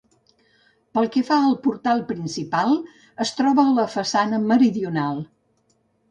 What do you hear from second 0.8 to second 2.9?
Pel que fa al portal principal,